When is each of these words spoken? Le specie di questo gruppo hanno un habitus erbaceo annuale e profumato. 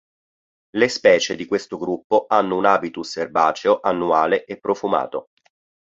Le 0.77 0.87
specie 0.89 1.35
di 1.35 1.45
questo 1.45 1.77
gruppo 1.77 2.25
hanno 2.27 2.57
un 2.57 2.65
habitus 2.65 3.17
erbaceo 3.17 3.81
annuale 3.83 4.45
e 4.45 4.57
profumato. 4.59 5.27